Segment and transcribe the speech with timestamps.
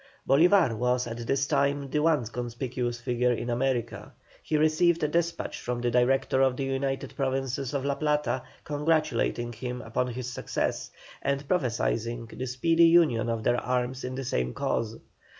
[0.27, 4.11] Bolívar was at this time the one conspicuous figure in America.
[4.41, 9.53] He received a despatch from the Director of the United Provinces of La Plata congratulating
[9.53, 10.89] him upon his success,
[11.21, 14.97] and prophesying the speedy union of their arms in the same cause.